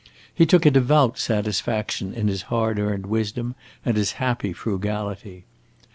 He 0.33 0.47
took 0.47 0.65
a 0.65 0.71
devout 0.71 1.19
satisfaction 1.19 2.11
in 2.11 2.27
his 2.27 2.41
hard 2.49 2.79
earned 2.79 3.05
wisdom 3.05 3.53
and 3.85 3.97
his 3.97 4.13
happy 4.13 4.51
frugality. 4.51 5.45